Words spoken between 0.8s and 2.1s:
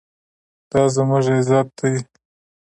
زموږ عزت دی